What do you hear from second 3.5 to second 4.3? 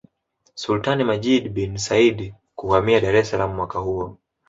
mwaka huo